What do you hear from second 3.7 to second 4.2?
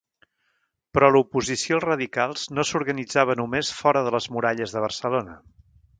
fora de